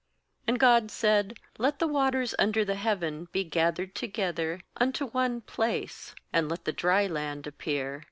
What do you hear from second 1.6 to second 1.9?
the